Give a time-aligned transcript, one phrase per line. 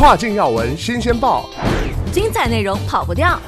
[0.00, 1.44] 跨境要闻新鲜报，
[2.10, 3.38] 精彩内容跑不掉。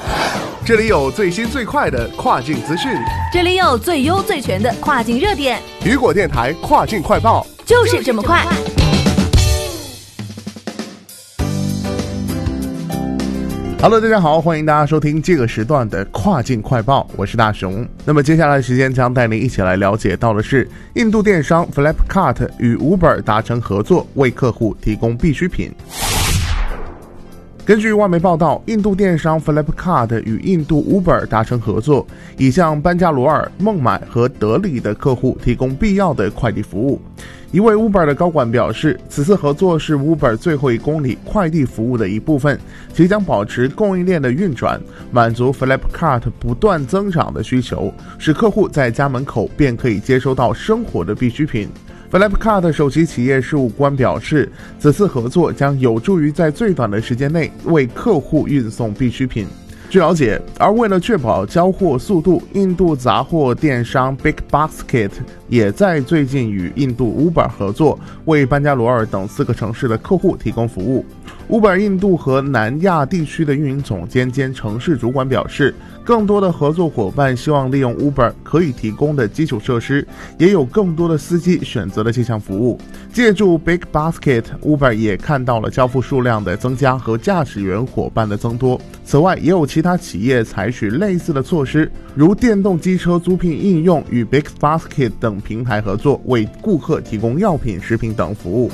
[0.66, 2.92] 这里有最新最快的跨境资讯，
[3.32, 5.58] 这里有最优最全的跨境热点。
[5.82, 8.44] 雨果电台跨境快报就是这么快。
[13.80, 17.88] Hello，大家好，欢迎大家收听这个时段的跨境快报，我是大熊。
[18.04, 25.72] 那么接下来的时间将带您一起来了解到的是，印度电商 Flipkart 与 Uber 达成合作，为客户提供必需品。
[27.64, 32.04] 根据外媒报道，印度电商 Flipkart 与印度 Uber 达成合作，
[32.36, 37.00] 已向班加罗尔、孟买和德里的客户提供必要的快递服务。
[37.52, 42.58] 一位 Uber 的高管表示，此次合作是 Uber 最后一公里快递服务的一部分，
[42.92, 44.80] 即将保持供应链的运转，
[45.12, 51.68] 满足 Flipkart 不断增长的需求，使客户在家门口便可以接收到生活的必需品。
[52.12, 54.46] Flipkart 首席企业事务官表示，
[54.78, 59.46] 此次合作将有助于在最短的时间内为客户运送必需品。
[59.92, 65.10] 据了解，而为了确保交货速度，印度杂货电商 Big Basket
[65.48, 71.04] 也在最近与印度 Uber 合作，为班加罗尔等四个城市的客户提供服务。
[71.50, 80.06] Uber 印度和南亚地区的运营总监兼城市主管表示，更多的合作伙伴希望利用 Uber 可以提供的基础设施，
[80.38, 82.78] 也有更多的司机选择了这项服务。
[83.12, 88.80] 借助 Big Basket，Uber 也看到了交付数量的增加和驾驶员伙伴的增多。
[89.04, 98.70] 此外，也有其他企业采取类似的措施，如电动机车租赁应用与 Big Basket 等平台合作，为顾客提供药品、食品等服务。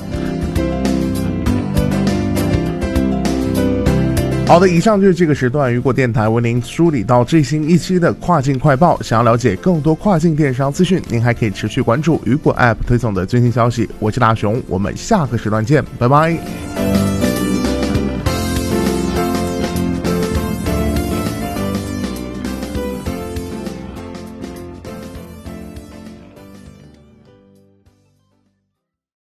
[4.45, 8.99] 好的，以上就是这个时段雨果电台为您梳理到最新一期的跨境快报。
[9.03, 13.87] 想要了解更多跨境电商资讯，您还可以持续关注雨果 App 推送的最新消息。
[13.99, 16.68] 我是大熊，我们下个时段见，拜拜。